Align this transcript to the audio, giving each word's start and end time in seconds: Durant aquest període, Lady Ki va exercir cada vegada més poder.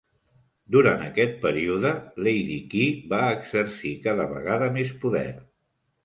Durant 0.75 1.01
aquest 1.07 1.33
període, 1.41 1.91
Lady 2.27 2.55
Ki 2.71 2.85
va 3.11 3.19
exercir 3.33 3.91
cada 4.09 4.25
vegada 4.31 4.71
més 4.79 4.95
poder. 5.05 5.27